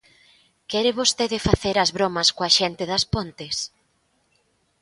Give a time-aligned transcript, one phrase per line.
[0.69, 3.55] ¿Quere vostede facer as bromas coa xente das Pontes?